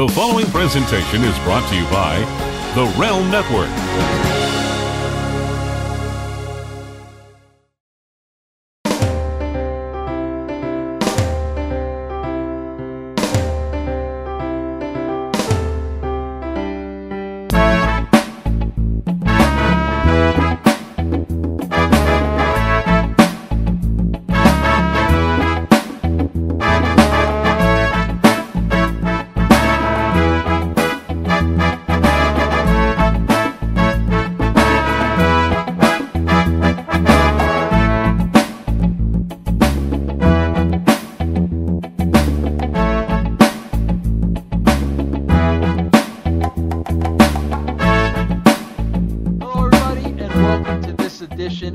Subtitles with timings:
[0.00, 2.20] The following presentation is brought to you by
[2.74, 4.39] the Realm Network.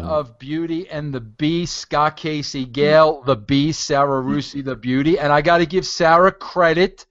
[0.06, 1.78] Of Beauty and the Beast.
[1.78, 6.32] Scott Casey, Gale, the Beast, Sarah Russi, the Beauty, and I got to give Sarah
[6.32, 7.06] credit.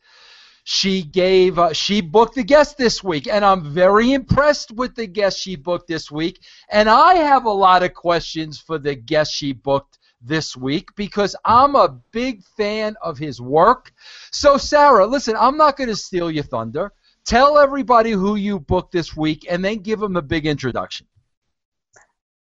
[0.63, 5.07] She gave, uh, she booked the guest this week, and I'm very impressed with the
[5.07, 6.41] guest she booked this week.
[6.71, 11.37] And I have a lot of questions for the guest she booked this week because
[11.45, 13.93] I'm a big fan of his work.
[14.31, 16.93] So, Sarah, listen, I'm not going to steal your thunder.
[17.27, 21.07] Tell everybody who you booked this week, and then give them a big introduction.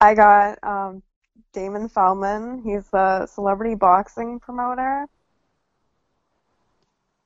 [0.04, 1.02] I got um,
[1.54, 2.62] Damon Feldman.
[2.66, 5.08] He's a celebrity boxing promoter.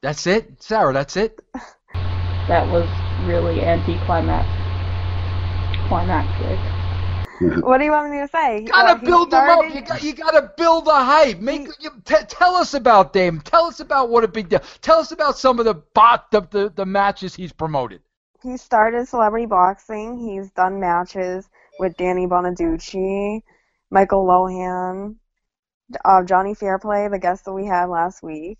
[0.03, 0.93] That's it, Sarah.
[0.93, 1.41] That's it.
[2.47, 2.87] that was
[3.25, 4.47] really anticlimactic.
[5.87, 6.59] Climactic.
[7.63, 8.61] What do you want me to say?
[8.61, 9.73] You gotta Well, he build them up.
[9.73, 11.39] You got, you gotta build the hype.
[11.39, 13.41] Make you, t- tell us about Dame.
[13.41, 14.61] Tell us about what a big deal.
[14.81, 18.01] Tell us about some of the bot the, the the matches he's promoted.
[18.43, 20.19] He started celebrity boxing.
[20.19, 23.41] He's done matches with Danny Bonaduce,
[23.89, 25.15] Michael Lohan,
[26.05, 28.59] uh, Johnny Fairplay, the guest that we had last week.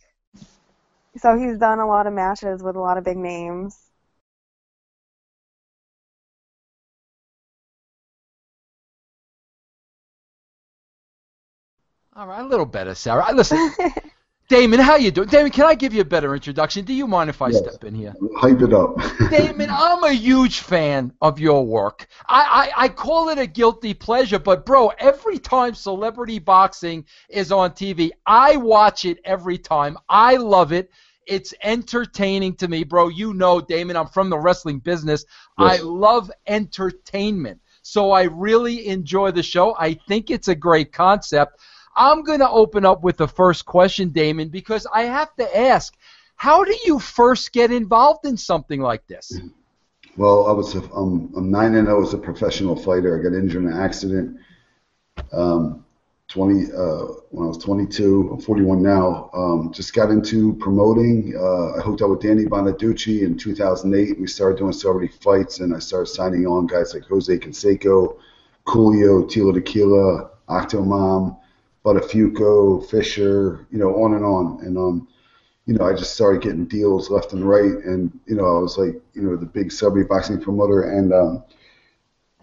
[1.17, 3.77] So he's done a lot of matches with a lot of big names.
[12.15, 13.31] All right, a little better, Sarah.
[13.33, 13.59] Listen,
[14.49, 15.27] Damon, how you doing?
[15.27, 16.85] Damon, can I give you a better introduction?
[16.85, 17.57] Do you mind if I Yes.
[17.59, 18.13] step in here?
[18.37, 18.97] Hype it up.
[19.29, 22.07] Damon, I'm a huge fan of your work.
[22.29, 27.51] I, I, I call it a guilty pleasure, but bro, every time celebrity boxing is
[27.51, 29.97] on TV, I watch it every time.
[30.07, 30.91] I love it.
[31.25, 33.09] It's entertaining to me, bro.
[33.09, 35.25] You know, Damon, I'm from the wrestling business.
[35.57, 37.59] I love entertainment.
[37.81, 39.75] So I really enjoy the show.
[39.77, 41.59] I think it's a great concept.
[41.97, 45.95] I'm going to open up with the first question, Damon, because I have to ask
[46.35, 49.39] how do you first get involved in something like this?
[50.17, 53.19] well, I was a, um, I'm nine and zero as a professional fighter.
[53.19, 54.37] I got injured in an accident.
[55.33, 55.83] Um,
[56.29, 58.31] 20 uh, when I was 22.
[58.33, 59.29] I'm 41 now.
[59.33, 61.33] Um, just got into promoting.
[61.35, 64.19] Uh, I hooked up with Danny Bonaduce in 2008.
[64.19, 68.17] We started doing celebrity fights, and I started signing on guys like Jose Canseco,
[68.65, 71.37] Coolio, Tila Tequila, Octomom,
[71.87, 74.59] Buttafuoco, Fisher, you know, on and on.
[74.65, 75.07] And um,
[75.65, 78.77] you know, I just started getting deals left and right, and you know, I was
[78.77, 81.43] like, you know, the big celebrity boxing promoter, and um,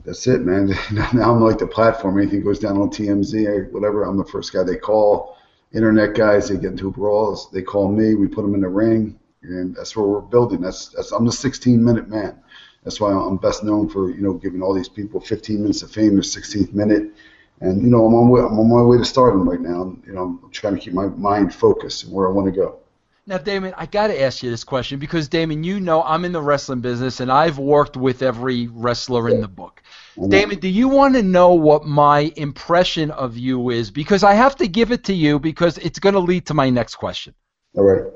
[0.05, 0.69] that's it, man.
[0.93, 2.19] now I'm like the platform.
[2.19, 5.37] Anything goes down on TMZ or whatever, I'm the first guy they call.
[5.73, 8.15] Internet guys, they get into brawls, they call me.
[8.15, 10.61] We put them in the ring, and that's where we're building.
[10.61, 12.39] That's that's I'm the 16 minute man.
[12.83, 15.91] That's why I'm best known for you know giving all these people 15 minutes of
[15.91, 17.13] fame, their 16th minute.
[17.61, 19.97] And you know, I'm on, way, I'm on my way to stardom right now.
[20.07, 22.79] You know, I'm trying to keep my mind focused and where I want to go.
[23.27, 26.33] Now, Damon, I got to ask you this question because, Damon, you know I'm in
[26.33, 29.83] the wrestling business and I've worked with every wrestler in the book.
[30.29, 33.91] Damon, do you want to know what my impression of you is?
[33.91, 36.69] Because I have to give it to you because it's going to lead to my
[36.69, 37.35] next question.
[37.75, 38.13] All right.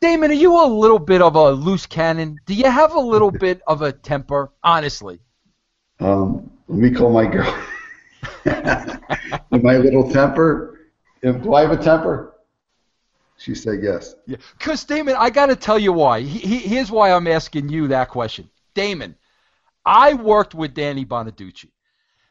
[0.00, 2.38] Damon, are you a little bit of a loose cannon?
[2.44, 5.20] Do you have a little bit of a temper, honestly?
[6.00, 7.64] Um, let me call my girl.
[9.50, 10.80] my little temper.
[11.22, 12.34] Do I have a temper?
[13.36, 14.14] She said yes.
[14.26, 14.36] Yeah.
[14.58, 16.20] Because, Damon, I got to tell you why.
[16.20, 18.50] He, he, here's why I'm asking you that question.
[18.74, 19.14] Damon,
[19.86, 21.66] I worked with Danny Bonaduce.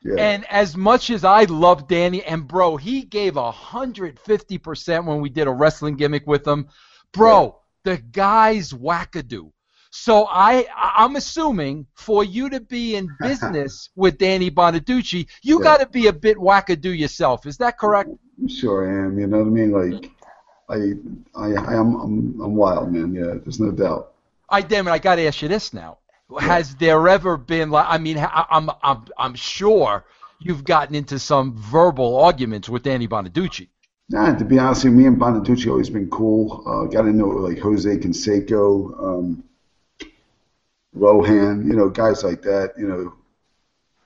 [0.03, 0.15] Yeah.
[0.17, 5.21] And as much as I love Danny, and bro, he gave hundred fifty percent when
[5.21, 6.67] we did a wrestling gimmick with him.
[7.11, 9.51] Bro, the guy's wackadoo.
[9.99, 15.63] So I, I'm assuming for you to be in business with Danny Bonaduce, you Yeah.
[15.63, 17.45] got to be a bit wackadoo yourself.
[17.47, 18.11] Is that correct?
[18.47, 19.19] Sure I am.
[19.19, 19.71] You know what I mean?
[19.71, 20.11] Like,
[20.69, 20.75] I,
[21.35, 23.13] I, I am, I'm, I'm wild, man.
[23.13, 24.13] Yeah, there's no doubt.
[24.49, 25.97] I damn it, I got to ask you this now.
[26.39, 27.87] Has there ever been like?
[27.89, 30.05] I mean, I- I'm, I'm, I'm sure
[30.39, 33.67] you've gotten into some verbal arguments with Danny Bonaduce.
[34.09, 36.63] Nah, to be honest with you, me and Bonaduce always been cool.
[36.67, 39.43] Uh, got to know like Jose Canseco, um,
[40.97, 42.73] Lohan, you know, guys like that.
[42.77, 43.13] You know,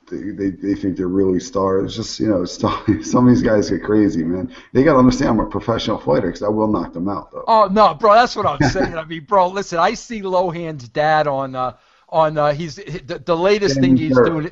[0.09, 1.85] they, they, they think they're really stars.
[1.85, 4.53] It's just you know, some some of these guys get crazy, man.
[4.73, 7.45] They got to understand I'm a professional fighter because I will knock them out though.
[7.47, 8.97] Oh no, bro, that's what I'm saying.
[8.97, 11.77] I mean, bro, listen, I see Lohan's dad on uh,
[12.09, 14.29] on uh, he's the, the latest thing he's Therapy.
[14.29, 14.51] doing.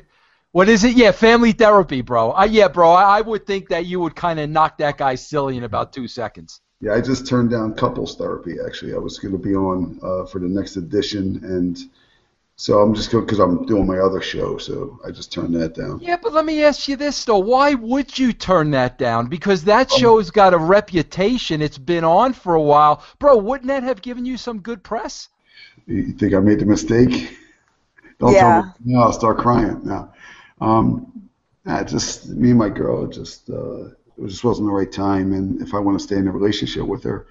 [0.52, 0.96] What is it?
[0.96, 2.32] Yeah, family therapy, bro.
[2.32, 5.14] Uh, yeah, bro, I, I would think that you would kind of knock that guy
[5.14, 6.60] silly in about two seconds.
[6.80, 8.56] Yeah, I just turned down couples therapy.
[8.66, 11.78] Actually, I was going to be on uh, for the next edition, and
[12.60, 15.74] so I'm just going because I'm doing my other show, so I just turned that
[15.74, 15.98] down.
[15.98, 19.28] Yeah, but let me ask you this though: Why would you turn that down?
[19.28, 21.62] Because that show's got a reputation.
[21.62, 23.38] It's been on for a while, bro.
[23.38, 25.30] Wouldn't that have given you some good press?
[25.86, 27.38] You think I made the mistake?
[28.18, 28.40] Don't Yeah.
[28.40, 28.70] tell me.
[28.84, 29.80] No, I'll start crying.
[29.82, 30.12] No,
[30.60, 31.30] um,
[31.64, 33.06] nah, just me and my girl.
[33.06, 36.16] It just uh, it just wasn't the right time, and if I want to stay
[36.16, 37.26] in a relationship with her,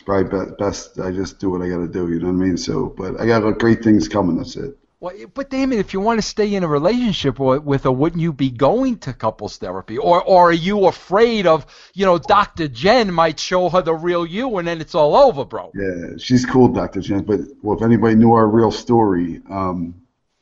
[0.00, 2.08] it's probably be- best I just do what I got to do.
[2.10, 2.56] You know what I mean?
[2.56, 4.36] So, but I got great things coming.
[4.38, 4.76] That's it.
[4.98, 8.20] Well, but Damon, if you want to stay in a relationship with, with her, wouldn't
[8.20, 12.68] you be going to couples therapy, or or are you afraid of you know Dr.
[12.68, 15.70] Jen might show her the real you, and then it's all over, bro?
[15.74, 17.00] Yeah, she's cool, Dr.
[17.00, 17.22] Jen.
[17.22, 19.94] But well, if anybody knew our real story, um,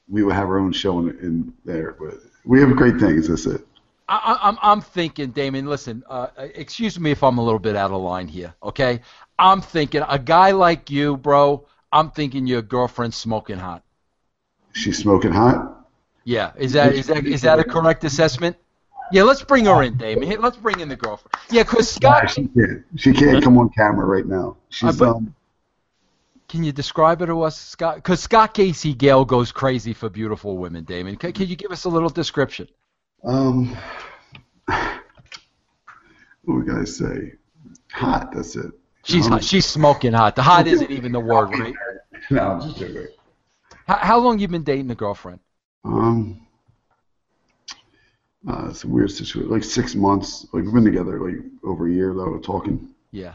[0.08, 1.96] we would have our own show in, in there.
[1.98, 2.14] But
[2.44, 3.28] we have great things.
[3.28, 3.64] That's it.
[4.08, 5.66] I, I- I'm I'm thinking, Damon.
[5.66, 9.02] Listen, uh, excuse me if I'm a little bit out of line here, okay?
[9.38, 11.66] I'm thinking a guy like you, bro.
[11.92, 13.82] I'm thinking your girlfriend's smoking hot.
[14.72, 15.86] She's smoking hot.
[16.24, 18.56] Yeah, is that is that is that a correct assessment?
[19.10, 20.40] Yeah, let's bring her in, Damon.
[20.40, 21.32] Let's bring in the girlfriend.
[21.50, 22.84] Yeah, because Scott, she can't.
[22.96, 24.56] She can't come on camera right now.
[24.68, 25.34] She's Uh, um.
[26.48, 27.96] can you describe her to us, Scott?
[27.96, 31.16] Because Scott Casey Gale goes crazy for beautiful women, Damon.
[31.16, 32.68] Can, can you give us a little description?
[33.24, 33.74] Um,
[34.66, 34.98] what
[36.44, 37.32] would I say?
[37.92, 38.32] Hot.
[38.32, 38.72] That's it.
[39.08, 39.42] She's hot.
[39.42, 40.36] she's smoking hot.
[40.36, 41.74] The hot isn't even the word, right?
[42.30, 43.06] No, I'm just joking.
[43.86, 45.38] How, how long you been dating a girlfriend?
[45.84, 46.46] Um,
[48.46, 49.48] uh, it's a weird situation.
[49.50, 50.46] Like six months.
[50.52, 52.28] Like we've been together like over a year though.
[52.30, 52.88] We're talking.
[53.12, 53.34] Yeah.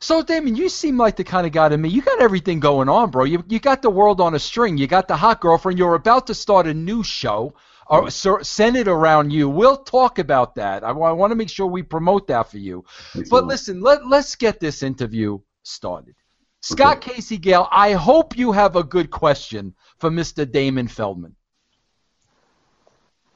[0.00, 1.88] So Damon, you seem like the kind of guy to me.
[1.88, 3.24] You got everything going on, bro.
[3.24, 4.76] You you got the world on a string.
[4.76, 5.78] You got the hot girlfriend.
[5.78, 7.54] You're about to start a new show.
[7.88, 9.48] Or sur- centered around you.
[9.48, 10.84] We'll talk about that.
[10.84, 12.84] I, want to make sure we promote that for you.
[13.12, 13.48] Thanks But lot.
[13.48, 16.14] listen, let let's get this interview started.
[16.60, 20.50] Scott Casey Gale, I hope you have a good question for Mr.
[20.50, 21.34] Damon Feldman.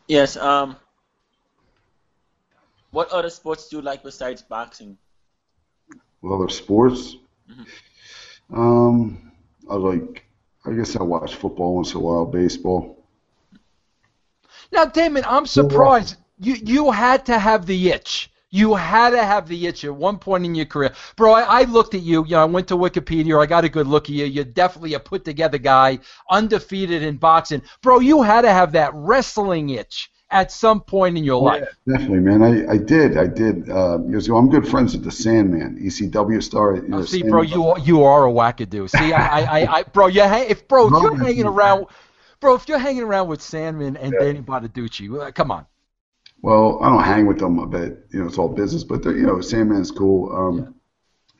[0.07, 0.37] Yes.
[0.37, 0.77] Um.
[2.93, 4.97] What other sports do you like besides boxing?
[6.23, 7.17] Well, other sports.
[8.55, 9.33] Um,
[9.69, 10.25] I like.
[10.65, 13.06] I guess I watch football once in a while, baseball.
[14.73, 18.31] Now, Damon, I'm surprised you you had to have the itch.
[18.51, 21.33] You had to have the itch at one point in your career, bro.
[21.33, 22.25] I, I looked at you.
[22.25, 23.41] You know, I went to Wikipedia.
[23.43, 24.25] I got a good look at you.
[24.25, 25.99] You're definitely a put together guy,
[26.31, 27.99] undefeated in boxing, bro.
[27.99, 31.69] You had to have that wrestling itch at some point in your life.
[31.89, 32.43] Definitely, man.
[32.43, 33.17] I, I did.
[33.19, 33.69] I did.
[33.69, 34.37] Uh, years ago.
[34.37, 36.77] I'm good friends with the Sandman, ECW star.
[36.77, 37.31] You know, Oh, see, Sandman.
[37.31, 38.89] bro, you are- you are a wackadoo.
[38.89, 41.87] See, I, I, I, bro, you ha- if bro, if you're hanging around,
[42.41, 45.67] bro, if you're hanging around with Sandman and Danny Bonaduce, uh, come on.
[46.43, 48.07] Well, I don't hang with them a bit.
[48.13, 48.85] You know, it's all business.
[48.85, 50.31] But you know, Sandman's cool.
[50.35, 50.75] Um,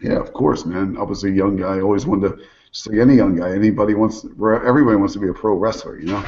[0.01, 0.19] yeah.
[0.19, 0.97] of course, man.
[0.99, 1.77] I was a young guy.
[1.77, 3.53] I always wanted to, just like any young guy.
[3.53, 5.99] Anybody wants, everybody wants to be a pro wrestler.
[5.99, 6.25] You know.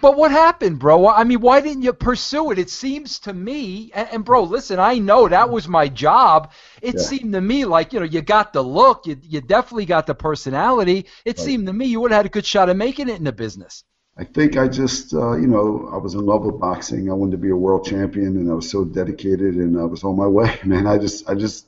[0.00, 1.08] But what happened, bro?
[1.08, 2.58] I mean, why didn't you pursue it?
[2.58, 6.52] It seems to me, and, and bro, listen, I know that was my job.
[6.82, 7.00] It Yeah.
[7.00, 10.14] seemed to me like you know you got the look, you you definitely got the
[10.14, 11.06] personality.
[11.24, 11.44] It Right.
[11.44, 13.32] seemed to me you would have had a good shot of making it in the
[13.32, 13.82] business.
[14.18, 17.08] I think I just, uh, you know, I was in love with boxing.
[17.08, 20.02] I wanted to be a world champion, and I was so dedicated, and I was
[20.02, 20.88] on my way, man.
[20.88, 21.66] I just, I just,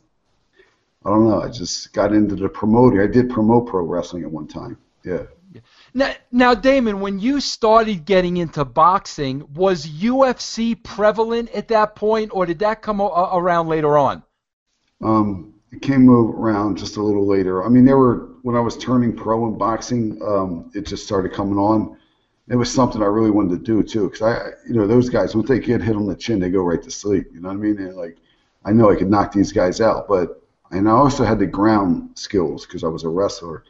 [1.04, 1.40] I don't know.
[1.40, 3.00] I just got into the promoting.
[3.00, 4.78] I did promote pro wrestling at one time.
[5.04, 5.22] Yeah.
[5.94, 12.30] Now, now, Damon, when you started getting into boxing, was UFC prevalent at that point,
[12.34, 14.22] or did that come a- around later on?
[15.02, 17.64] Um, it came around just a little later.
[17.64, 21.32] I mean, there were when I was turning pro in boxing, um, it just started
[21.32, 21.96] coming on.
[22.50, 25.34] It was something I really wanted to do too, because I, you know, those guys
[25.34, 27.28] once they get hit on the chin, they go right to sleep.
[27.32, 27.78] You know what I mean?
[27.78, 28.18] And like,
[28.64, 30.42] I know I could knock these guys out, but
[30.72, 33.64] and I also had the ground skills because I was a wrestler.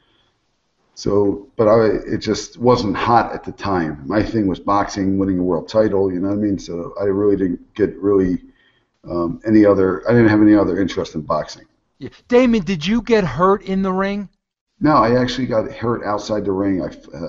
[0.95, 4.03] So, but I, it just wasn't hot at the time.
[4.07, 6.13] My thing was boxing, winning a world title.
[6.13, 6.59] You know what I mean?
[6.59, 8.43] So I really didn't get really
[9.09, 10.07] um, any other.
[10.09, 11.65] I didn't have any other interest in boxing.
[11.99, 12.11] Yeah.
[12.29, 14.29] Damon, did you get hurt in the ring?
[14.81, 16.83] No, I actually got hurt outside the ring.
[16.83, 16.87] I,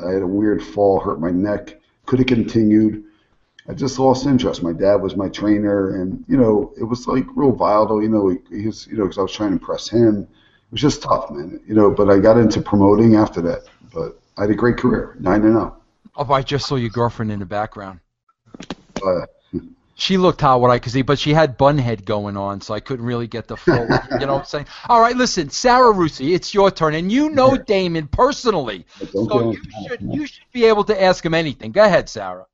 [0.08, 1.80] I had a weird fall, hurt my neck.
[2.06, 3.04] Could have continued.
[3.68, 4.64] I just lost interest.
[4.64, 8.02] My dad was my trainer, and you know, it was like real volatile.
[8.02, 10.24] You know, he, he was, you know, because I was trying to impress him.
[10.24, 11.60] It was just tough, man.
[11.68, 13.64] You know, but I got into promoting after that.
[13.94, 15.78] But I had a great career, nine and zero.
[16.16, 18.00] Oh, I just saw your girlfriend in the background.
[19.06, 19.26] Uh,
[19.96, 22.74] She looked hot, what I could see, but she had bun head going on, so
[22.74, 23.76] I couldn't really get the full.
[24.20, 24.66] you know what I'm saying?
[24.90, 29.62] All right, listen, Sarah Russi, it's your turn, and you know Damon personally, so you
[29.88, 31.72] should you should be able to ask him anything.
[31.72, 32.46] Go ahead, Sarah.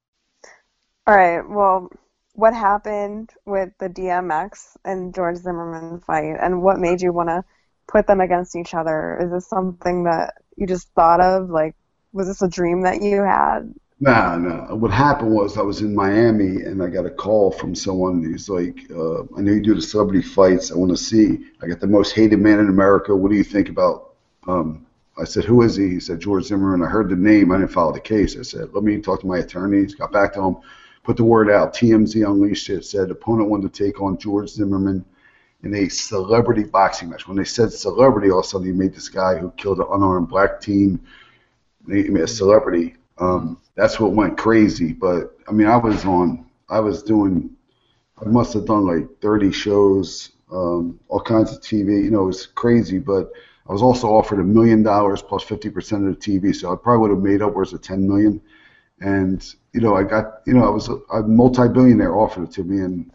[1.07, 1.41] All right.
[1.47, 1.89] Well,
[2.33, 7.43] what happened with the DMX and George Zimmerman fight, and what made you want to
[7.87, 9.17] put them against each other?
[9.21, 11.49] Is this something that you just thought of?
[11.49, 11.75] Like,
[12.11, 13.73] was this a dream that you had?
[13.99, 14.75] Nah, no.
[14.75, 18.47] What happened was I was in Miami and I got a call from someone He's
[18.47, 20.71] like, uh, I know you do the celebrity fights.
[20.71, 21.45] I want to see.
[21.61, 23.15] I got the most hated man in America.
[23.15, 24.13] What do you think about?
[24.47, 24.85] Um,
[25.19, 25.89] I said, who is he?
[25.89, 26.85] He said, George Zimmerman.
[26.85, 27.51] I heard the name.
[27.51, 28.37] I didn't follow the case.
[28.37, 29.95] I said, let me talk to my attorneys.
[29.95, 30.57] Got back to him,
[31.03, 31.73] put the word out.
[31.73, 32.85] TMZ unleashed it.
[32.85, 35.03] Said opponent wanted to take on George Zimmerman
[35.63, 37.27] in a celebrity boxing match.
[37.27, 39.87] When they said celebrity, all of a sudden you made this guy who killed an
[39.89, 40.99] unarmed black teen
[41.87, 42.95] they made a celebrity.
[43.19, 44.93] Um, that's what went crazy.
[44.93, 46.45] But I mean, I was on.
[46.69, 47.51] I was doing.
[48.19, 52.03] I must have done like 30 shows, um, all kinds of TV.
[52.03, 52.99] You know, it was crazy.
[52.99, 53.31] But
[53.67, 57.01] I was also offered a million dollars plus 50% of the TV, so I probably
[57.01, 58.41] would have made upwards of 10 million.
[58.99, 60.41] And you know, I got.
[60.45, 63.11] You know, I was a, a multi-billionaire offered it to me, and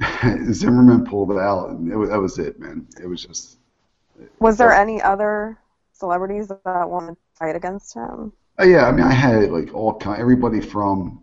[0.54, 2.86] Zimmerman pulled it out, and it was, that was it, man.
[3.02, 3.58] It was just.
[4.40, 5.58] Was there any other
[5.92, 8.32] celebrities that wanted to fight against him?
[8.58, 11.22] Oh, yeah, I mean, I had like all kind, everybody from,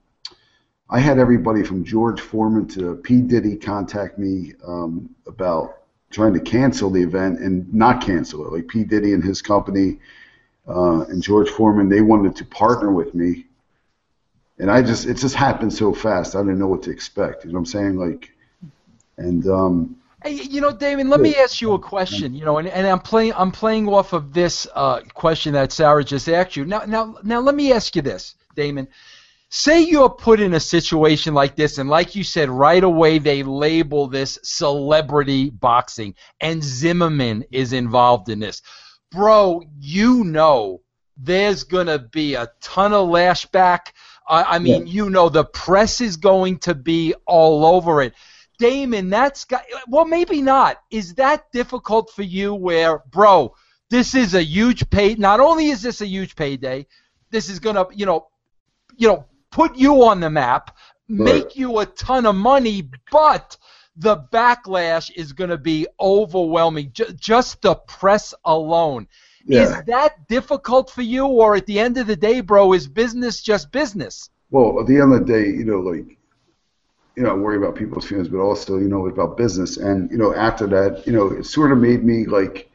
[0.90, 5.80] I had everybody from George Foreman to P Diddy contact me um, about
[6.12, 8.54] trying to cancel the event and not cancel it.
[8.54, 10.00] Like P Diddy and his company
[10.68, 13.48] uh, and George Foreman, they wanted to partner with me,
[14.58, 16.36] and I just it just happened so fast.
[16.36, 17.44] I didn't know what to expect.
[17.44, 17.98] You know what I'm saying?
[17.98, 18.32] Like,
[19.18, 22.34] and um, Hey, you know, Damon, let me ask you a question.
[22.34, 26.04] You know, and, and I'm playing I'm playing off of this uh, question that Sarah
[26.04, 26.66] just asked you.
[26.66, 28.88] Now, now, now, let me ask you this, Damon.
[29.50, 33.44] Say you're put in a situation like this, and like you said, right away they
[33.44, 38.62] label this celebrity boxing, and Zimmerman is involved in this.
[39.12, 40.82] Bro, you know
[41.18, 43.92] there's gonna be a ton of lashback.
[44.28, 48.14] I, I mean, you know the press is going to be all over it.
[48.58, 50.82] Damon, that's got well, maybe not.
[50.92, 52.54] Is that difficult for you?
[52.54, 53.56] Where, bro,
[53.90, 55.16] this is a huge pay.
[55.16, 56.88] Not only is this a huge payday,
[57.32, 58.28] this is gonna, you know,
[58.98, 60.76] you know, put you on the map,
[61.08, 63.58] make you a ton of money, but
[63.98, 66.92] the backlash is gonna be overwhelming.
[66.94, 69.08] J- just the press alone.
[69.46, 69.64] yeah.
[69.64, 73.42] Is that difficult for you, or at the end of the day, bro, is business
[73.42, 74.30] just business?
[74.50, 76.15] Well, at the end of the day, you know, like,
[77.16, 79.78] you know, worry about people's feelings, but also, you know, about business.
[79.78, 82.70] And, you know, after that, you know, it sort of made me like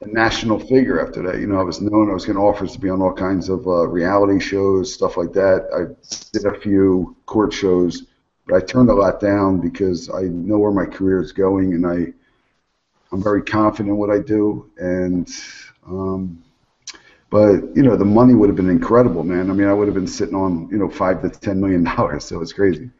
[0.00, 1.40] a national figure after that.
[1.40, 3.66] You know, I was known, I was getting offers to be on all kinds of
[3.66, 5.68] uh, reality shows, stuff like that.
[5.72, 5.94] I
[6.32, 8.04] did a few court shows,
[8.46, 11.86] but I turned a lot down because I know where my career is going and
[11.86, 12.12] I,
[13.12, 14.70] I'm very confident in what I do.
[14.78, 15.30] And,
[15.86, 16.42] um,
[17.30, 19.50] but you know, the money would have been incredible, man.
[19.50, 22.24] I mean, I would have been sitting on you know five to ten million dollars,
[22.28, 22.90] so it's crazy.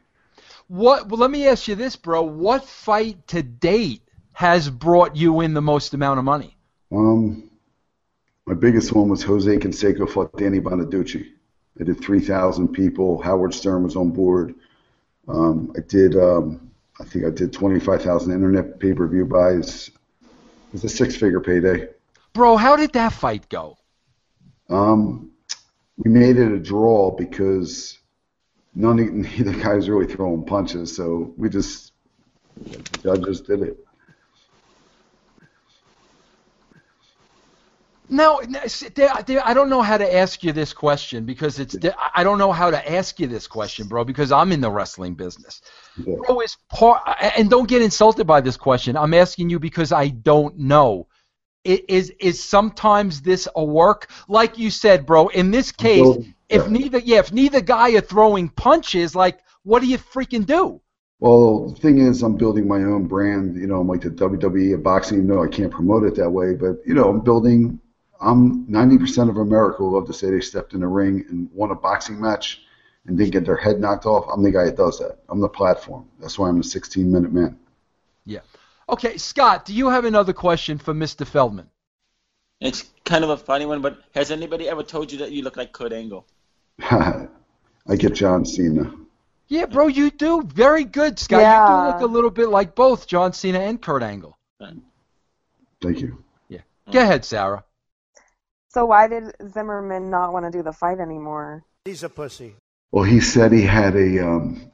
[0.68, 1.09] What?
[1.09, 2.23] Well, let me ask you this, bro.
[2.23, 4.02] What fight to date
[4.33, 6.56] has brought you in the most amount of money?
[6.90, 7.50] Um,
[8.47, 11.26] my biggest one was Jose Canseco fought Danny Bonaduce.
[11.80, 13.21] I did three thousand people.
[13.21, 14.54] Howard Stern was on board.
[15.26, 19.88] Um, I did, um, I think I did twenty-five thousand internet pay-per-view buys.
[19.88, 21.88] It was a six-figure payday.
[22.33, 23.78] Bro, how did that fight go?
[24.68, 25.30] Um,
[25.97, 27.99] we made it a draw because
[28.75, 31.93] none of neither guys really throwing punches, so we just
[32.93, 33.76] the judges did it.
[38.09, 41.59] Now, n- s- there- there- I don't know how to ask you this question because
[41.59, 41.76] it's.
[42.14, 45.14] I don't know how to ask you this question, bro, because I'm in the wrestling
[45.14, 45.61] business.
[45.97, 46.16] Yeah.
[46.26, 47.02] Bro, is part,
[47.37, 48.97] and don't get insulted by this question.
[48.97, 51.09] I'm asking you because I don't know.
[51.66, 54.11] I- Is is sometimes this a work?
[54.28, 55.28] Like you said, bro.
[55.28, 56.68] In this case, if yeah.
[56.68, 60.80] neither, yeah, if neither guy are throwing punches, like, what do you freaking do?
[61.20, 63.56] Well, the thing is, I'm building my own brand.
[63.56, 65.18] You know, I'm like the WWE of boxing.
[65.18, 67.80] even though I can't promote it that way, but you know, I'm building.
[68.20, 71.72] I'm 90% of America will love to say they stepped in the ring and won
[71.72, 72.62] a boxing match
[73.06, 74.26] and didn't get their head knocked off.
[74.32, 75.18] I'm the guy that does that.
[75.28, 76.08] I'm the platform.
[76.20, 77.58] That's why I'm the 16 minute man.
[78.24, 78.40] Yeah.
[78.88, 81.26] Okay, Scott, do you have another question for Mr.
[81.26, 81.68] Feldman?
[82.60, 85.56] It's kind of a funny one, but has anybody ever told you that you look
[85.56, 86.26] like Kurt Angle?
[86.81, 88.93] I get John Cena.
[89.49, 91.38] Yeah, bro, you do very good, Scott.
[91.38, 91.66] You Yeah.
[91.66, 94.37] do look a little bit like both John Cena and Kurt Angle.
[95.83, 96.25] Thank you.
[96.49, 96.61] Yeah.
[96.90, 97.62] Go ahead, Sarah.
[98.69, 101.62] So why did Zimmerman not want to do the fight anymore?
[101.85, 102.57] He's a pussy.
[102.90, 104.73] Well, he said he had a um,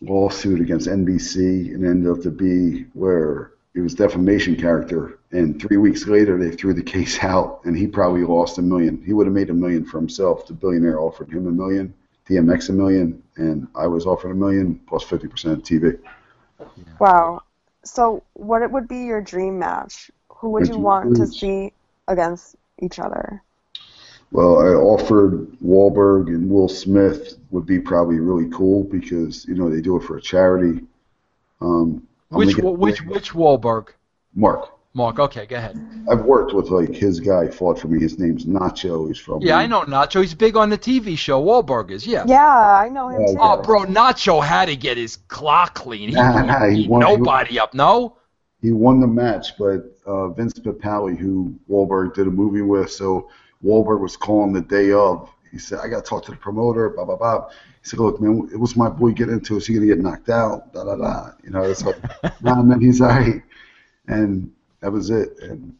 [0.00, 5.18] lawsuit against NBC and ended up to be where it was defamation character.
[5.30, 9.02] And three weeks later, they threw the case out, and he probably lost a million.
[9.04, 10.46] He would have made a million for himself.
[10.46, 11.94] The billionaire offered him a million,
[12.28, 15.98] DMX a million, and I was offered a million plus 50% of TV.
[16.98, 17.42] Wow.
[17.84, 20.10] So what it would be your dream match?
[20.28, 21.72] Who would you want to see
[22.06, 23.42] against each other?
[24.30, 29.70] Well, I offered Wahlberg and Will Smith would be probably really cool because you know
[29.70, 30.84] they do it for a charity.
[31.60, 33.88] Um, I'm Which gonna which which Wahlberg?
[34.34, 34.74] Mark?
[34.94, 35.18] Mark.
[35.18, 35.78] Okay, go ahead.
[36.10, 38.00] I've worked with like his guy fought for me.
[38.00, 39.06] His name's Nacho.
[39.08, 40.20] He's from Yeah, I know Nacho.
[40.20, 41.42] He's big on the TV show.
[41.42, 42.06] Wahlberg is.
[42.06, 42.24] Yeah.
[42.26, 43.38] Yeah, I know him Yeah, too.
[43.40, 46.08] Oh, bro, Nacho had to get his clock clean.
[46.08, 47.74] He Nah, nah, can't he beat won- he- nobody up.
[47.74, 48.16] No.
[48.60, 53.28] He won the match, but uh, Vince Papale, who Wahlberg did a movie with, so
[53.64, 55.30] Wahlberg was calling the day of.
[55.50, 57.48] He said, "I got to talk to the promoter." Blah blah blah.
[57.48, 59.58] He said, "Look, man, it was my boy getting into it.
[59.58, 61.30] Is he gonna get knocked out?" Da da da.
[61.42, 61.96] You know, it's like,
[62.42, 63.42] nah, man, he's alright.
[64.06, 64.50] And
[64.80, 65.38] that was it.
[65.42, 65.74] And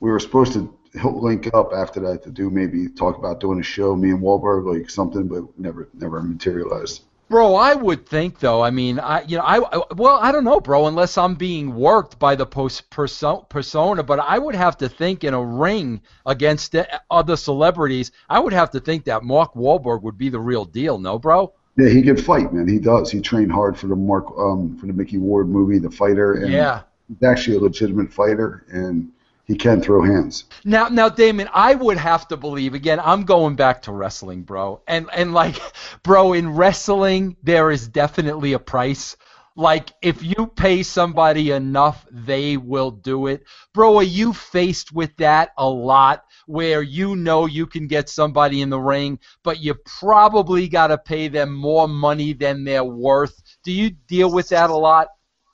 [0.00, 0.72] we were supposed to
[1.04, 4.66] link up after that to do maybe talk about doing a show, me and Wahlberg,
[4.66, 7.02] like something, but never never materialized.
[7.32, 8.60] Bro, I would think though.
[8.62, 11.74] I mean, I you know, I I- well, I don't know, bro, unless I'm being
[11.74, 16.02] worked by the post perso- persona, but I would have to think in a ring
[16.26, 20.40] against the other celebrities, I would have to think that Mark Wahlberg would be the
[20.40, 21.54] real deal, no, bro?
[21.78, 22.68] Yeah, he can fight, man.
[22.68, 23.10] He does.
[23.10, 26.52] He trained hard for the Mark um, for the Micky Ward movie, The Fighter, and
[26.52, 26.82] Yeah.
[27.08, 29.08] he's actually a legitimate fighter, and
[29.44, 30.44] he can throw hands.
[30.64, 33.00] Now, now, Damon, I would have to believe again.
[33.00, 35.60] I'm going back to wrestling, bro, and and like,
[36.02, 39.16] bro, in wrestling there is definitely a price.
[39.54, 43.44] Like, if you pay somebody enough, they will do it,
[43.74, 43.98] bro.
[43.98, 48.70] Are you faced with that a lot, where you know you can get somebody in
[48.70, 53.42] the ring, but you probably got to pay them more money than they're worth?
[53.62, 55.08] Do you deal with that a lot?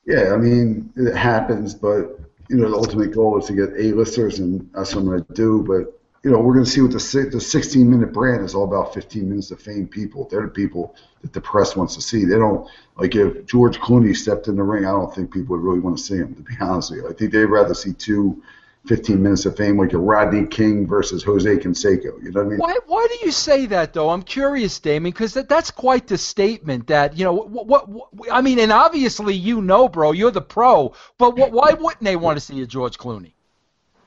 [0.06, 4.38] Yeah, I mean it happens, but you know the ultimate goal is to get A-listers,
[4.38, 5.62] and that's what I'm going to do.
[5.62, 8.64] But you know we're going to see what the the 16 minute brand is all
[8.64, 8.94] about.
[8.94, 10.28] 15 minutes of fame people.
[10.30, 12.24] They're the people that the press wants to see.
[12.24, 14.84] They don't like if George Clooney stepped in the ring.
[14.84, 16.34] I don't think people would really want to see him.
[16.34, 18.42] To be honest with you, I think they'd rather see two
[18.86, 22.22] 15 minutes of fame like a Rodney King versus Jose Canseco.
[22.22, 22.58] You know what I mean?
[22.58, 24.10] Why, why do you say that though?
[24.10, 26.86] I'm curious, Damon, because that, that's quite the statement.
[26.86, 30.40] That you know, what, what, what I mean, and obviously you know, bro, you're the
[30.40, 30.94] pro.
[31.18, 33.32] But what, why wouldn't they want to see a George Clooney?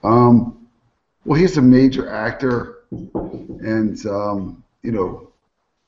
[0.03, 0.67] Um,
[1.25, 5.31] well, he's a major actor, and um, you know,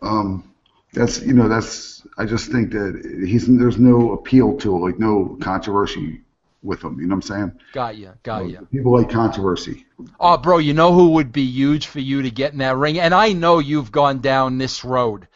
[0.02, 0.54] um,
[0.94, 5.00] that's you know that's I just think that he's there's no appeal to it, like
[5.00, 6.22] no controversy
[6.64, 7.00] with them.
[7.00, 7.52] You know what I'm saying?
[7.74, 8.68] Got you, got you.
[8.72, 9.86] People like controversy.
[10.20, 13.00] Oh, bro, you know who would be huge for you to get in that ring?
[13.00, 15.28] And I know you've gone down this road.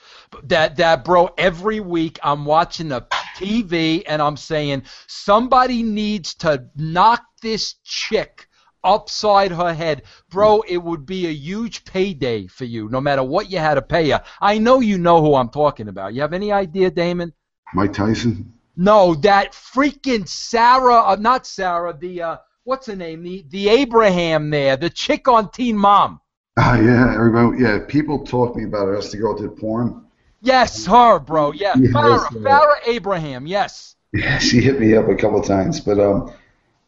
[0.43, 3.01] That that bro, every week I'm watching the
[3.37, 8.47] TV and I'm saying somebody needs to knock this chick
[8.83, 10.03] upside her head.
[10.29, 13.81] Bro, it would be a huge payday for you, no matter what you had to
[13.81, 14.23] pay her.
[14.41, 16.13] I know you know who I'm talking about.
[16.13, 17.33] You have any idea, Damon?
[17.73, 18.53] Mike Tyson.
[18.77, 23.23] No, that freaking Sarah, uh, not Sarah, the uh, what's her name?
[23.23, 26.21] The the Abraham there, the chick on Teen Mom.
[26.59, 27.61] Ah, yeah, everybody.
[27.63, 28.93] Yeah, people talk to me about it.
[28.93, 30.05] That's the girl that did porn.
[30.41, 31.51] Yes, her, bro.
[31.51, 33.47] Yeah, Yes, Farrah, uh, Farrah Abraham.
[33.47, 33.95] Yes.
[34.13, 36.31] Yeah, she hit me up a couple times, but um,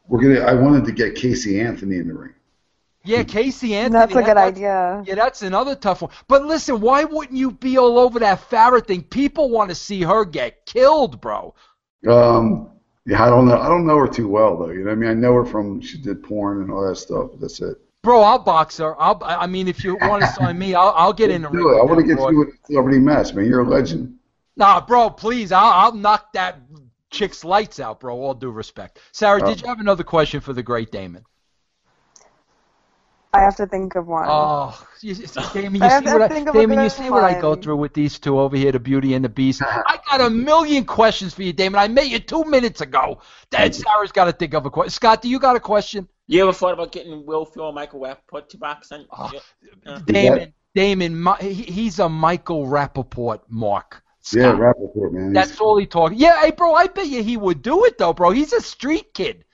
[0.08, 0.46] we're gonna.
[0.48, 2.34] I wanted to get Casey Anthony in the ring.
[3.04, 3.94] Yeah, Casey Anthony.
[4.00, 5.04] That's a that- good that's- idea.
[5.08, 6.12] Yeah, that's another tough one.
[6.28, 9.02] But listen, why wouldn't you be all over that Farrah thing?
[9.04, 11.56] People want to see her get killed, bro.
[12.08, 12.70] Um,
[13.06, 13.60] yeah, I don't know.
[13.60, 14.70] I don't know her too well though.
[14.72, 17.32] You know, I mean, I know her from she did porn and all that stuff.
[17.32, 17.78] But that's it.
[18.04, 19.00] Bro, I'll box her.
[19.02, 19.20] I'll.
[19.24, 21.66] I mean, if you want to sign me, I'll, I'll get in the ring.
[21.80, 22.30] I want to get broad.
[22.30, 23.46] you in a celebrity match, man.
[23.46, 24.16] You're a legend.
[24.56, 25.52] Nah, bro, please.
[25.52, 26.60] I'll, I'll knock that
[27.12, 28.16] chick's lights out, bro.
[28.18, 29.00] All due respect.
[29.12, 29.62] Sarah, did Oh.
[29.62, 31.24] you have another question for the great Damon?
[33.32, 34.26] I have to think of one.
[34.28, 37.24] Oh, you, you- Damon, you see what I, think of a Damon, you see what
[37.24, 39.62] I go through with these two over here, the Beauty and the Beast.
[39.66, 41.80] I got a million questions for you, Damon.
[41.80, 43.22] I met you two minutes ago.
[43.52, 44.92] Dad, Sarah's got to think of a question.
[44.92, 46.08] Scott, do you got a question?
[46.28, 49.06] You ever thought about getting Will Ferrell and Michael Rapaport to boxing?
[49.12, 49.40] Oh, Yeah.
[49.94, 54.04] Uh, Damon, Damon, Mi- he, he's a Michael Rapaport mark.
[54.34, 54.60] Yeah, Scott.
[54.60, 55.34] Rapaport, man.
[55.34, 56.16] He's- That's all he talks.
[56.16, 58.32] Yeah, hey, bro, I bet you he would do it though, bro.
[58.32, 59.46] He's a street kid.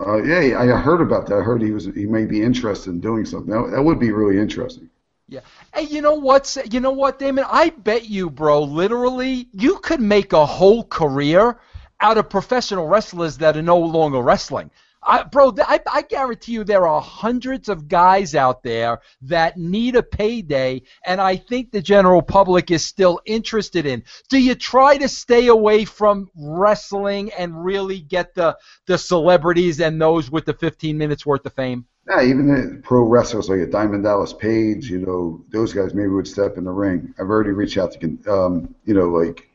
[0.00, 1.38] Uh, yeah, I heard about that.
[1.38, 3.52] I heard he was he may be interested in doing something.
[3.52, 4.88] That, that would be really interesting.
[5.28, 5.40] Yeah.
[5.74, 6.56] Hey, you know what?
[6.70, 7.44] You know what, Damon?
[7.48, 8.62] I bet you, bro.
[8.62, 11.58] Literally, you could make a whole career
[12.00, 14.70] out of professional wrestlers that are no longer wrestling.
[15.02, 19.96] I, bro, I, I guarantee you there are hundreds of guys out there that need
[19.96, 24.02] a payday, and I think the general public is still interested in.
[24.28, 28.56] Do you try to stay away from wrestling and really get the
[28.86, 31.86] the celebrities and those with the 15 minutes worth of fame?
[32.08, 36.08] Yeah, even the pro wrestlers like a Diamond Dallas Page, you know, those guys maybe
[36.08, 37.14] would step in the ring.
[37.18, 39.47] I've already reached out to, um, you know, like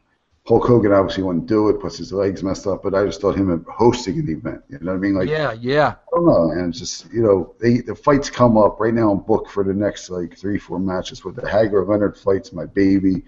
[0.45, 2.84] Hulk Hogan obviously wouldn't do it, plus his legs messed up.
[2.84, 5.15] But I just thought him hosting an event, you know what I mean?
[5.15, 5.95] Like, yeah, yeah.
[6.12, 9.12] I don't know, and it's just you know, they the fights come up right now.
[9.12, 12.51] I'm booked for the next like three, four matches with the Hagler Leonard fights.
[12.51, 13.23] My baby,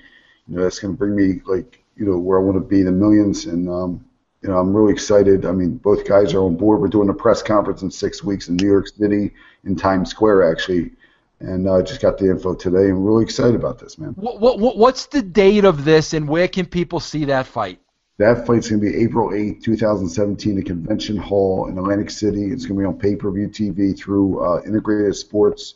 [0.47, 2.91] you know, that's gonna bring me like you know where I want to be, the
[2.91, 4.03] millions, and um,
[4.41, 5.45] you know, I'm really excited.
[5.45, 6.81] I mean, both guys are on board.
[6.81, 9.31] We're doing a press conference in six weeks in New York City,
[9.63, 10.91] in Times Square, actually.
[11.39, 12.89] And I uh, just got the info today.
[12.89, 14.11] I'm really excited about this, man.
[14.11, 17.79] What, what, what's the date of this, and where can people see that fight?
[18.17, 22.45] That fight's going to be April 8th, 2017, at Convention Hall in Atlantic City.
[22.45, 25.73] It's going to be on pay-per-view TV through uh, Integrated Sports.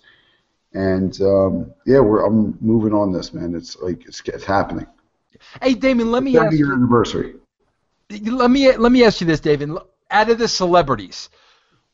[0.74, 3.56] And um, yeah, we're I'm moving on this, man.
[3.56, 4.88] It's like it's, it's happening.
[5.62, 6.72] Hey, Damon, let me ask you.
[6.72, 7.34] anniversary
[8.10, 9.69] let me let me ask you this, David.
[10.12, 11.30] Out of the celebrities,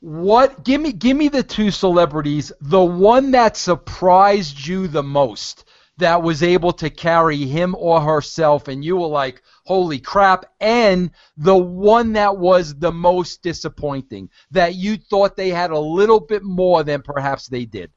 [0.06, 5.66] what give me give me the two celebrities, the one that surprised you the most,
[5.98, 11.10] that was able to carry him or herself, and you were like, "Holy crap!" and
[11.38, 16.44] the one that was the most disappointing, that you thought they had a little bit
[16.44, 17.90] more than perhaps they did.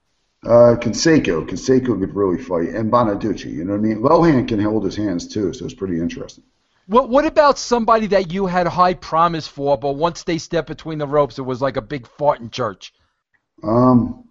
[0.46, 3.44] Uh, Canseco, Canseco could really fight, and Bonaduce.
[3.44, 4.00] You know what I mean?
[4.00, 6.44] Lohan can hold his hands too, so it's pretty interesting.
[6.88, 10.96] What What about somebody that you had high promise for, but once they stepped between
[10.96, 12.94] the ropes, it was like a big fart in church?
[13.62, 14.24] Um.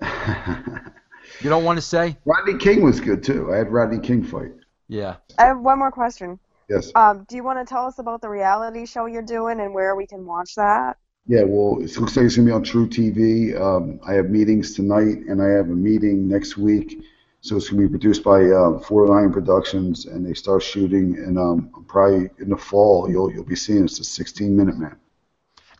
[0.00, 2.16] you don't want to say?
[2.24, 3.52] Rodney King was good too.
[3.52, 4.52] I had Rodney King fight.
[4.86, 5.16] Yeah.
[5.36, 6.38] I have one more question.
[6.68, 6.92] Yes.
[6.94, 9.96] Um, do you want to tell us about the reality show you're doing and where
[9.96, 10.96] we can watch that?
[11.26, 13.60] Yeah, well, it looks like it's gonna be on truTV.
[13.60, 17.02] Um, I have meetings tonight, and I have a meeting next week
[17.42, 21.16] so it's going to be produced by uh, Four Lion Productions, and they start shooting,
[21.16, 24.96] and um, probably in the fall you'll you'll be seeing it's a 16 minute man.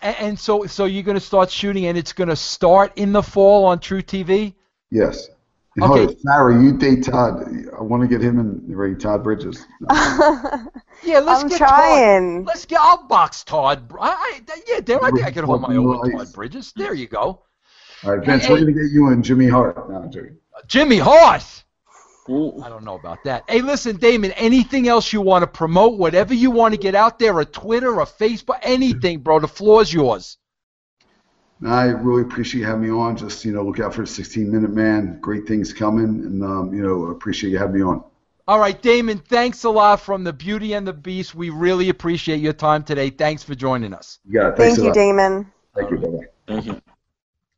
[0.00, 3.12] And, and so so you're going to start shooting, and it's going to start in
[3.12, 4.54] the fall on truTV.
[4.90, 5.28] Yes.
[5.76, 6.16] And okay.
[6.26, 7.44] Sarah, you date Todd.
[7.78, 9.64] I want to get him in right, Todd Bridges.
[9.90, 12.38] yeah, let's I'm get trying.
[12.38, 12.46] Todd.
[12.46, 12.80] Let's get.
[12.80, 13.92] I'll box Todd.
[14.00, 15.04] I, I, yeah, there.
[15.04, 16.72] I think I can hold my own with Todd Bridges.
[16.74, 17.42] There you go.
[18.02, 19.90] All right, Vince, hey, we're going to get you and Jimmy Hart.
[19.90, 20.08] No,
[20.66, 20.96] Jimmy.
[20.96, 21.64] Jimmy Hart.
[22.28, 23.44] I don't know about that.
[23.48, 27.18] Hey, listen, Damon, anything else you want to promote, whatever you want to get out
[27.18, 30.38] there, a Twitter, a Facebook, anything, bro, the floor's yours.
[31.66, 33.16] I really appreciate you having me on.
[33.16, 35.18] Just, you know, look out for the 16 Minute Man.
[35.20, 38.04] Great things coming, and, um, you know, appreciate you having me on.
[38.46, 41.34] All right, Damon, thanks a lot from the Beauty and the Beast.
[41.34, 43.10] We really appreciate your time today.
[43.10, 44.18] Thanks for joining us.
[44.28, 45.52] Yeah, Thank you, Damon.
[45.74, 46.80] Thank you, bye Thank you.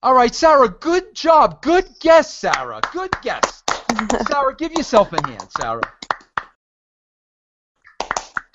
[0.05, 1.63] All right, Sarah, good job.
[1.63, 2.81] Good guess, Sarah.
[2.93, 3.63] Good guess.
[4.29, 5.83] Sarah, give yourself a hand, Sarah.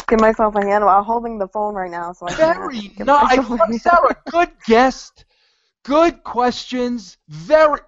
[0.10, 4.16] Give myself a hand while holding the phone right now, so I very nice, Sarah.
[4.30, 5.24] Good guest,
[5.84, 7.80] good questions, very,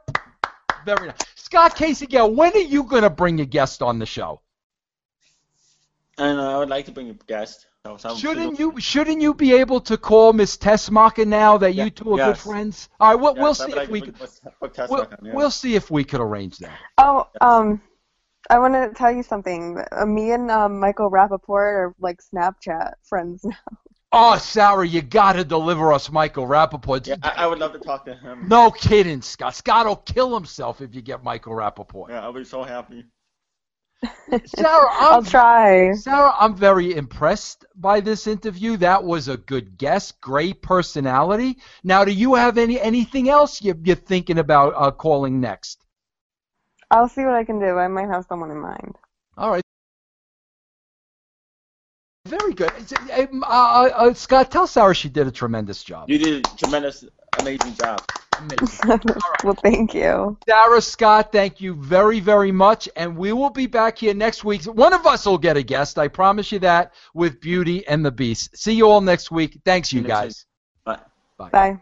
[0.86, 1.18] very nice.
[1.36, 4.42] Scott Casey Gale, when are you going to bring a guest on the show?
[6.18, 7.69] And I would like to bring a guest.
[8.18, 12.18] Shouldn't you shouldn't you be able to call Miss Tessmacher now that you two are
[12.18, 12.28] yes.
[12.28, 12.90] good friends?
[13.00, 14.16] All right, we'll, yes, we'll see if we could,
[14.90, 15.34] we'll, yeah.
[15.34, 16.78] we'll see if we could arrange that.
[16.98, 17.82] Oh, um,
[18.50, 19.82] I want to tell you something.
[19.92, 23.56] Uh, me and um, Michael Rapaport are like Snapchat friends now.
[24.12, 27.06] Oh, Sarah, you got to deliver us Michael Rapaport.
[27.06, 28.48] Yeah, I, I, would love to talk to him.
[28.48, 29.56] No kidding, Scott.
[29.56, 32.10] Scott will kill himself if you get Michael Rapaport.
[32.10, 33.06] Yeah, I'll be so happy.
[34.46, 35.94] Sarah, I'm, I'll try.
[35.94, 38.78] Sarah, I'm very impressed by this interview.
[38.78, 40.12] That was a good guess.
[40.12, 41.58] Great personality.
[41.84, 45.84] Now, do you have any anything else you, you're thinking about uh, calling next?
[46.92, 47.78] I'll see what I can do.
[47.78, 48.96] I might have someone in mind.
[49.38, 49.64] All right.
[52.26, 52.72] Very good.
[53.12, 56.10] Uh, uh, uh, Scott, tell Sarah she did a tremendous job.
[56.10, 57.06] You did a tremendous,
[57.40, 58.02] amazing job.
[58.40, 58.80] Amazing.
[58.86, 59.06] Right.
[59.44, 60.38] well, thank you.
[60.48, 62.88] Sarah Scott, thank you very, very much.
[62.96, 64.64] And we will be back here next week.
[64.64, 68.12] One of us will get a guest, I promise you that, with Beauty and the
[68.12, 68.58] Beast.
[68.58, 69.60] See you all next week.
[69.66, 70.46] Thanks, you guys.
[70.86, 71.00] Bye.
[71.38, 71.50] Bye.
[71.50, 71.80] Bye.